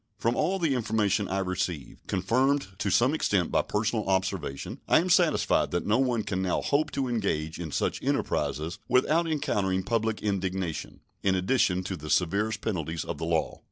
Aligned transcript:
From 0.17 0.35
all 0.35 0.57
the 0.57 0.73
information 0.73 1.27
I 1.27 1.37
receive, 1.37 2.01
confirmed 2.07 2.69
to 2.79 2.89
some 2.89 3.13
extent 3.13 3.51
by 3.51 3.61
personal 3.61 4.09
observation, 4.09 4.79
I 4.87 4.97
am 4.99 5.11
satisfied 5.11 5.69
that 5.69 5.85
no 5.85 5.99
one 5.99 6.23
can 6.23 6.41
now 6.41 6.61
hope 6.61 6.89
to 6.93 7.07
engage 7.07 7.59
in 7.59 7.71
such 7.71 8.01
enterprises 8.01 8.79
without 8.87 9.27
encountering 9.29 9.83
public 9.83 10.23
indignation, 10.23 11.01
in 11.21 11.35
addition 11.35 11.83
to 11.83 11.95
the 11.95 12.09
severest 12.09 12.61
penalties 12.61 13.05
of 13.05 13.19
the 13.19 13.25
law. 13.25 13.59